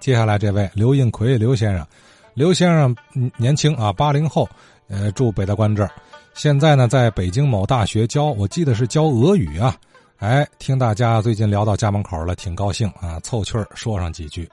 [0.00, 1.86] 接下来这位刘应奎刘先生，
[2.32, 2.96] 刘先生
[3.36, 4.48] 年轻啊，八零后，
[4.88, 5.90] 呃，住北大关这儿，
[6.32, 9.76] 现在呢在北京某大学教，我记得是教俄语啊。
[10.16, 14.48] 哎，听大家最近聊到家门口了，挺高兴啊，凑趣儿说上几句。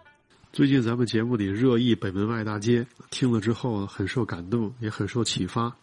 [0.52, 5.74] 最近咱们节目里热议北门外大街，听了之后很受感动，也很受启发。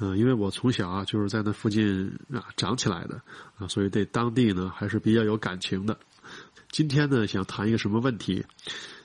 [0.00, 3.20] 嗯，因为我从小啊就是在那附近啊长起来的
[3.58, 5.96] 啊，所以对当地呢还是比较有感情的。
[6.70, 8.44] 今天呢想谈一个什么问题？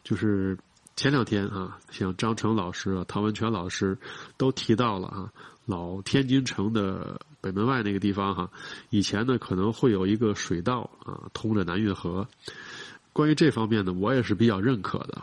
[0.05, 0.57] 就是
[0.95, 3.97] 前两天啊，像张成老师、唐文全老师
[4.37, 5.33] 都提到了啊，
[5.65, 8.49] 老天津城的北门外那个地方哈，
[8.91, 12.25] 以前呢可能会有一个水道啊通着南运河。
[13.11, 15.21] 关于这方面呢，我也是比较认可的。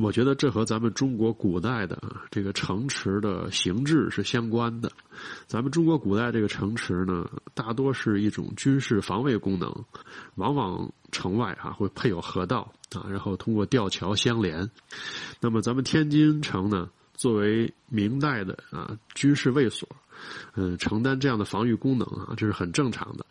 [0.00, 4.92] 我觉得这和咱们中国古代的这个城池的形制是相关的。
[5.48, 9.84] 咱们中国古代这个城池呢，大多是一种军事防卫功能，
[10.36, 14.70] 往往城外啊会配有河道啊，然后通过吊桥相连。
[15.40, 19.88] 那么咱们天津城呢，作为明代的啊军事卫所，
[20.54, 23.26] 嗯，承担这样的防御功能啊，这是很正常的。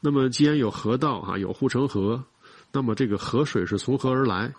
[0.00, 2.22] 那么既然有河道啊，有护城河，
[2.78, 4.54] 那么这个河水是从何而来？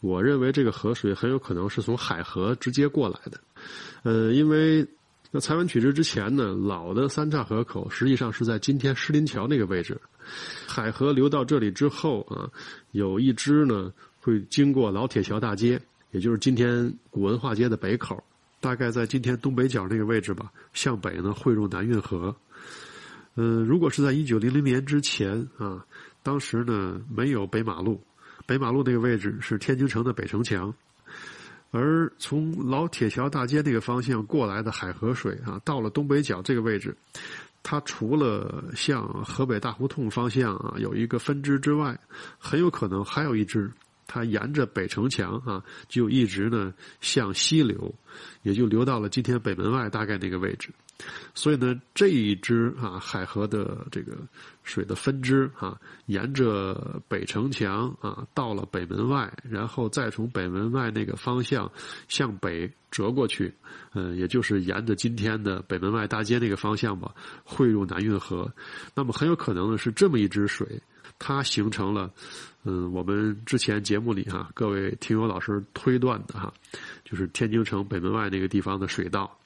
[0.00, 3.40] 我认为这个河水很有可能是从海河直接过来的，
[4.02, 4.84] 呃，因为
[5.30, 9.96] 那裁湾取直之前呢，老的三岔河口实际上是在今天狮林桥那个位置，
[10.66, 12.50] 海河流到这里之后啊，
[12.90, 18.20] 有一支呢会经过老铁桥大街，也就是今天古文化街的北口，
[18.60, 22.34] 大概在今天东北角那个位置吧，向北呢汇入南运河。
[23.36, 25.86] 嗯，如果是在一九零零年之前啊，
[26.22, 28.02] 当时呢没有北马路。
[28.44, 30.74] 北马路那个位置是天津城的北城墙，
[31.70, 36.94] 而从老铁桥大街那个方向过来的海河水啊，到了东北角这个位置，
[37.62, 41.96] 它除了向河北大胡同方向啊有一个分支之外，
[42.36, 43.70] 很有可能还有一支，
[44.08, 47.94] 它沿着北城墙啊就一直呢向西流，
[48.42, 50.68] 也就流到了今天北门外大概那个位置。
[51.34, 54.16] 所以呢，这一支啊海河的这个
[54.62, 61.70] 水的分支啊，沿着北城墙啊到了北门外，然后再从北门外那个方向
[62.08, 63.52] 向北折过去，
[63.94, 67.14] 嗯，也就是沿着今天的北门外大街那个方向吧，
[67.44, 68.52] 汇入南运河。
[68.94, 70.66] 那么很有可能呢是这么一支水，
[71.18, 72.12] 它形成了，
[72.64, 76.52] 嗯，我们之前节目里哈各位听友老师推断的哈，
[77.04, 79.38] 就是天津城北门外那个地方的水道。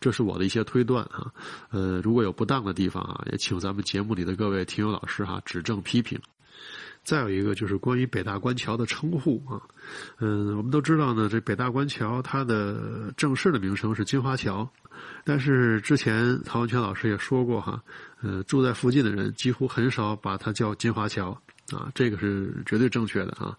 [0.00, 1.32] 这是我的一些推断啊，
[1.70, 6.20] 呃，如果有不当的地方啊，也请咱们节目里的各位听友老师哈指正批评。
[7.02, 9.60] 再有一个就是关于北大关桥的称呼啊，
[10.20, 14.66] 嗯，我们都知道呢，这北大关桥它的正式的名称是金华桥，
[15.22, 17.82] 但是之前曹文全老师也说过哈，
[18.22, 21.38] 呃，住在附近的人几乎很少把它叫金华桥。
[21.72, 23.56] 啊，这个是绝对正确的啊！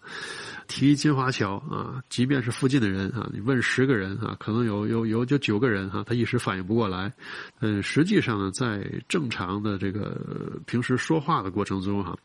[0.68, 7.12] 提金华桥啊，即便是附近的人啊，你问十个人啊，可能有有有就九个人哈，他一时反应不过来。
[7.60, 12.16] 嗯，实际上呢，在正常的这个平时说话的过程中哈，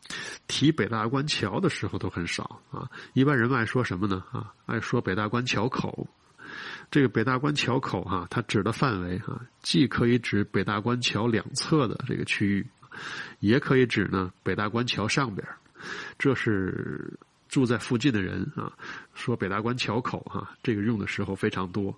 [0.46, 2.88] 提北大关桥的时候都很少啊。
[3.12, 4.22] 一般人爱说什么呢？
[4.30, 6.08] 啊，爱说北大关桥口。
[6.90, 12.66] 这个北大关桥口哈，它指的范围哈，既可以指北大关桥两侧的这个区域，
[13.40, 15.44] 也可以指呢北大关桥上边。
[16.18, 17.12] 这是
[17.48, 18.72] 住在附近的人啊，
[19.14, 21.94] 说北大关桥口哈，这个用的时候非常多。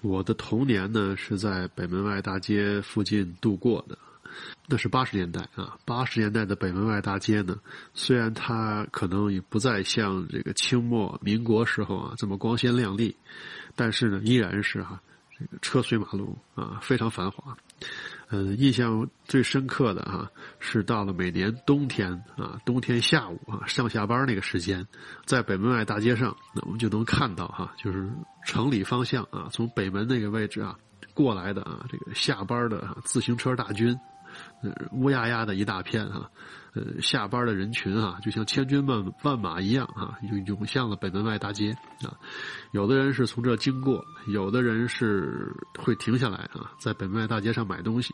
[0.00, 3.96] 我的童年呢是在北门外大街附近度过的，
[4.66, 5.78] 那是八十年代啊。
[5.86, 7.58] 八十年代的北门外大街呢，
[7.94, 13.16] 虽然它可能也不再像这个清末民国时候啊这么光鲜亮丽，
[13.74, 15.00] 但是呢依然是哈
[15.60, 17.56] 车水马龙啊，非常繁华。
[18.30, 24.86] 嗯，印象最深刻的哈是到了每年冬天啊，冬天下午啊，上下班那个时间，
[25.24, 28.10] 在北门外大街上，那我们就能看到哈，就是
[28.46, 30.76] 城里方向啊，从北门那个位置啊
[31.12, 33.96] 过来的啊，这个下班的自行车大军，
[34.92, 36.30] 乌压压的一大片哈。
[36.74, 41.70] 呃，下班的人群啊，就像千军万万马一样啊，就涌向了北门外大街
[42.02, 42.18] 啊。
[42.72, 48.12] 有的人是从这经过，有的人是会停下来啊，在北门外大街上买东西。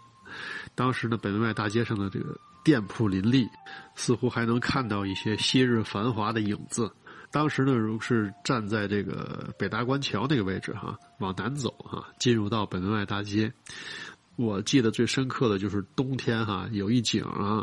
[0.74, 3.48] 当时呢，北门外大街上的这个店铺林立，
[3.94, 6.92] 似乎还能看到一些昔日繁华的影子。
[7.32, 13.50] 当时呢，如是站在这个北大关桥那个位置哈，往南走哈，进入到北门外大街。
[14.40, 17.62] 我记得最深刻的就是冬天哈，有一景啊。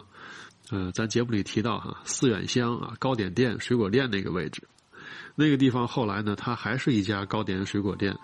[0.70, 4.62] 嗯，咱节目里提到哈，四远乡啊，糕点店、水果店那个位置，
[5.34, 8.16] 那个地方后来呢，它还是一家糕点水果店。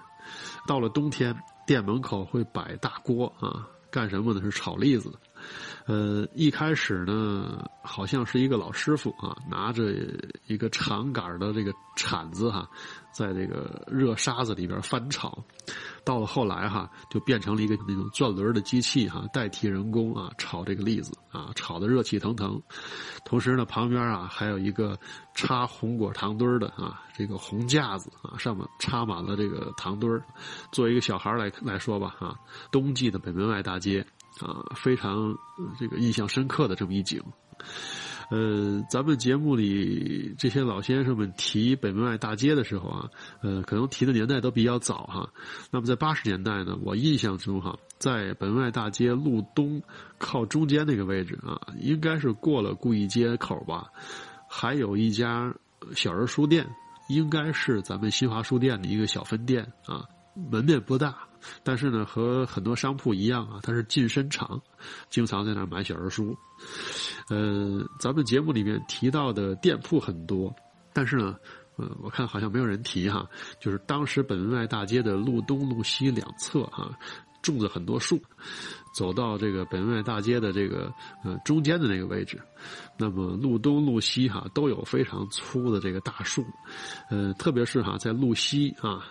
[0.67, 1.35] 到了冬天，
[1.65, 4.41] 店门口会摆大锅啊，干什么呢？
[4.41, 5.11] 是炒栗子。
[5.87, 9.91] 呃，一开始呢，好像是一个老师傅啊，拿着
[10.45, 12.69] 一个长杆的这个铲子哈，
[13.13, 15.37] 在这个热沙子里边翻炒。
[16.03, 22.61] 到了后来哈，就变成了一个那种转轮的机器哈，代替人工啊炒这个栗子啊，炒的热气腾腾。
[23.23, 24.99] 同时呢，旁边啊还有一个
[25.33, 30.21] 插红果糖墩的啊，这个红架子啊，上面插满了这个糖墩儿。
[30.71, 32.35] 作为一个小孩来来说吧啊，
[32.69, 34.05] 冬季的北门外大街。
[34.41, 35.37] 啊，非常
[35.77, 37.23] 这个印象深刻的这么一景，
[38.33, 43.07] 呃，咱们节目里这些老先生们提北门外大街的时候啊，
[43.43, 45.29] 呃，可能提的年代都比较早哈。
[45.69, 49.79] 那么在八十年代呢，我印象中哈，在北门外大街路东
[50.17, 53.85] 靠中间那个位置啊，应该是过了顾意街口吧，
[54.49, 55.53] 还有一家
[55.93, 56.67] 小人书店，
[57.09, 60.09] 应该是咱们新华书店的一个小分店啊，
[60.49, 61.15] 门面不大。
[61.63, 64.61] 但是呢，和很多商铺一样啊，它是近身厂，
[65.09, 66.37] 经常在那儿买小人书。
[67.29, 70.53] 呃，咱们节目里面提到的店铺很多，
[70.93, 71.35] 但是呢，
[71.77, 73.27] 呃，我看好像没有人提哈，
[73.59, 76.89] 就是当时本门外大街的路东、路西两侧哈，
[77.41, 78.19] 种着很多树。
[78.93, 80.93] 走到这个本门外大街的这个
[81.23, 82.39] 呃中间的那个位置，
[82.95, 86.45] 那么路东、路西哈都有非常粗的这个大树，
[87.09, 89.03] 呃，特别是哈在路西啊，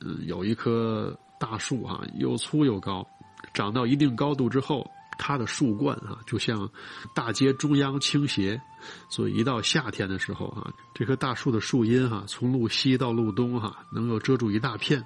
[0.00, 1.18] 嗯，有一棵。
[1.44, 3.06] 大树啊，又粗又高，
[3.52, 6.66] 长到一定高度之后，它的树冠啊，就像
[7.14, 8.58] 大街中央倾斜，
[9.10, 15.04] 所以一到夏天的时候啊，这棵大树的树荫哈，从路西到路东哈，能够遮住一大片。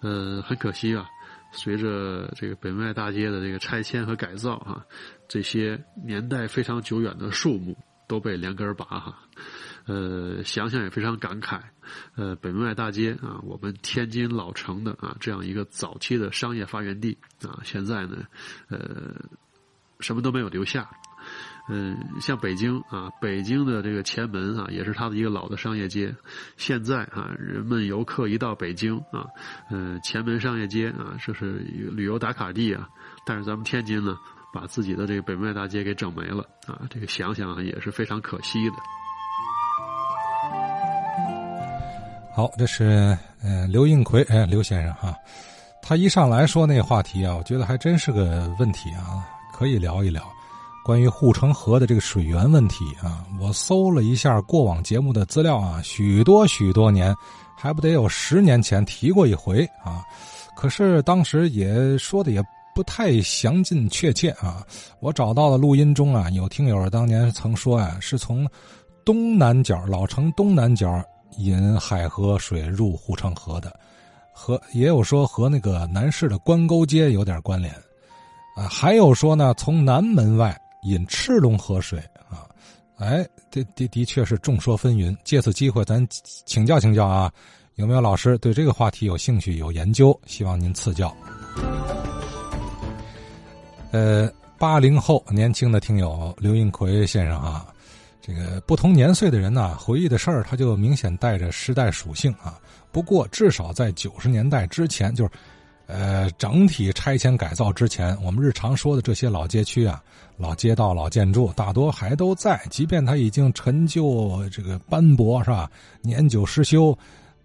[0.00, 1.06] 呃，很可惜啊，
[1.52, 4.82] 随着这个北外大街的这个拆迁和改造哈，
[5.28, 7.76] 这些年代非常久远的树木
[8.10, 9.16] 都被连根拔哈。
[9.86, 11.60] 呃，想想也非常感慨。
[12.16, 18.16] 呃，北门外大街啊，我们天津老城的啊，这样一个早期的商业发源地啊，现在呢，
[18.68, 19.14] 呃，
[20.00, 20.90] 什么都没有留下。
[21.68, 26.12] 嗯，像北京啊，北京的这个前门啊，也是它的一个老的商业街。
[26.56, 29.26] 现在啊，人们游客一到北京啊，
[29.70, 31.52] 嗯，前门商业街啊，这是
[31.92, 32.88] 旅游打卡地啊。
[33.24, 34.18] 但是咱们天津呢，
[34.52, 38.76] 把自己的这个北门外大街给整没了啊，这个想想也是非常可惜的。
[42.34, 45.14] 好，这是呃刘应奎哎刘先生哈，
[45.82, 50.22] 他一上来说那话题啊，我觉得还真是个问题啊，可以聊一聊
[50.84, 53.24] 关于护城河的这个水源问题啊。
[53.40, 57.14] 我搜了一下过往节目的资料啊，许多许多年，
[57.56, 60.02] 还不得有十年前提过一回啊。
[60.56, 62.42] 可是当时也说的也
[62.74, 64.66] 不太详尽确切啊。
[65.00, 68.48] 我找到了录音中啊，有听友当年曾说啊，是从
[69.04, 71.02] 东南角老城东南角。
[71.38, 73.72] 引海河水入护城河的，
[74.34, 77.72] 和也有说和那个南市的关沟街有点关联，
[78.56, 82.50] 啊，还有说呢，从南门外引赤龙河水啊，
[82.98, 85.16] 哎，的的的确是众说纷纭。
[85.22, 86.04] 借此机会，咱
[86.44, 87.32] 请教请教啊，
[87.76, 90.20] 有没有老师对这个话题有兴趣有研究？
[90.26, 91.16] 希望您赐教。
[93.90, 97.66] 呃，八零后年轻的听友刘应奎先生啊。
[98.22, 102.58] 这个不同年岁的人呢，回忆的事儿，他就明显带着时代属性啊。
[102.92, 105.30] 不过，至少在九十年代之前，就是，
[105.86, 110.00] 呃，整体拆迁改造之前，我们日常说的这些老街区啊、
[110.36, 112.60] 老街道、老建筑，大多还都在。
[112.70, 115.68] 即便它已经陈旧、这个斑驳，是吧？
[116.02, 116.96] 年久失修，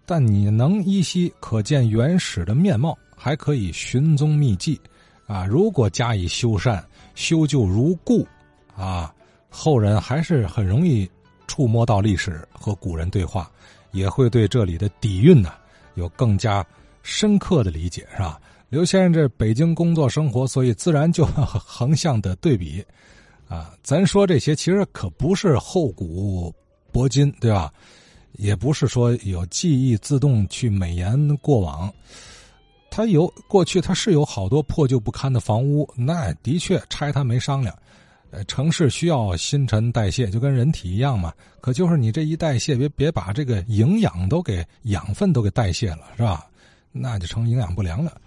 [0.04, 4.78] 但你能依稀可见原始的面貌，还可以寻踪觅迹，
[5.26, 6.82] 啊，如果加以修缮，
[7.14, 8.26] 修旧如故，
[8.76, 9.12] 啊。
[9.48, 11.08] 后人还是很容易
[11.46, 13.50] 触摸到历史和古人对话，
[13.90, 15.52] 也会对这里的底蕴呢
[15.94, 16.66] 有更加
[17.02, 18.38] 深刻的理解，是吧？
[18.68, 22.84] 刘先生这北京工作生活，所以自然就横向的对比，
[23.48, 26.54] 啊，咱说这些其实可不是厚古
[26.92, 27.72] 薄今，对吧？
[28.32, 31.90] 也不是说有记忆自动去美颜过往，
[32.96, 37.76] 它有过去，它是有好多破旧不堪的房屋，那的确拆它没商量。
[38.30, 41.30] 呃，城市需要新陈代谢，就跟人体一样嘛。
[41.60, 46.46] 可就是你这一代谢，别别把这个营养都给养分都给代谢了，是吧？
[46.90, 48.18] 那就成营养不良了。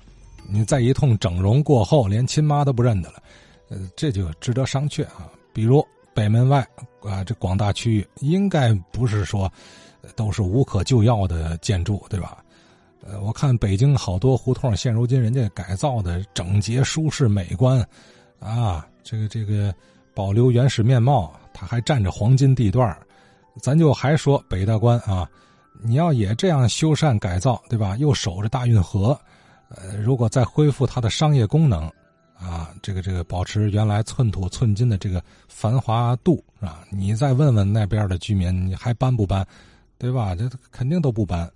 [0.48, 3.24] 你再一通整容过后，连亲妈都不认得了，
[3.70, 5.32] 呃，这就值得商榷啊。
[5.52, 5.84] 比如
[6.14, 6.60] 北门外
[7.02, 9.52] 啊，这广大区域应该不是说
[10.16, 12.38] 都是无可救药的建筑，对吧？
[13.06, 17.88] 呃，我看北京好多胡同，现如今人家改造的整洁、舒适、美观，
[18.40, 18.86] 啊。
[19.02, 19.74] 这个这个
[20.14, 22.96] 保留原始面貌，它还占着黄金地段
[23.60, 25.28] 咱就还说北大关啊，
[25.82, 27.98] 你要也这样修缮改造，对吧？
[27.98, 29.20] 又守着大运河，
[29.70, 31.92] 呃，如果再恢复它的商业功能，
[32.38, 39.44] 啊，这个这个保持原来寸土寸金的这个繁华度啊，你再问问那边的居民，你还搬不搬？
[39.98, 40.36] 对吧？
[40.36, 41.50] 这肯定都不搬。